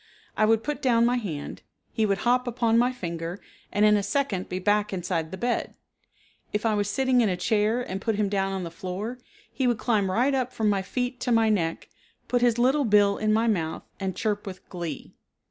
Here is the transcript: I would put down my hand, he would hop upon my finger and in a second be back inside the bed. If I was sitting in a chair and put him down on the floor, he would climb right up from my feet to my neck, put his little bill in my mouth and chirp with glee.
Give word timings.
I 0.35 0.45
would 0.45 0.63
put 0.63 0.81
down 0.81 1.05
my 1.05 1.17
hand, 1.17 1.61
he 1.93 2.07
would 2.07 2.17
hop 2.25 2.47
upon 2.47 2.79
my 2.79 2.91
finger 2.91 3.39
and 3.71 3.85
in 3.85 3.95
a 3.95 4.01
second 4.01 4.49
be 4.49 4.57
back 4.57 4.91
inside 4.91 5.29
the 5.29 5.37
bed. 5.37 5.75
If 6.51 6.65
I 6.65 6.73
was 6.73 6.89
sitting 6.89 7.21
in 7.21 7.29
a 7.29 7.37
chair 7.37 7.83
and 7.83 8.01
put 8.01 8.15
him 8.15 8.27
down 8.27 8.51
on 8.51 8.63
the 8.63 8.71
floor, 8.71 9.19
he 9.53 9.67
would 9.67 9.77
climb 9.77 10.09
right 10.09 10.33
up 10.33 10.51
from 10.53 10.69
my 10.71 10.81
feet 10.81 11.19
to 11.19 11.31
my 11.31 11.49
neck, 11.49 11.87
put 12.27 12.41
his 12.41 12.57
little 12.57 12.83
bill 12.85 13.17
in 13.19 13.31
my 13.31 13.45
mouth 13.45 13.83
and 13.99 14.15
chirp 14.15 14.47
with 14.47 14.67
glee. 14.69 15.13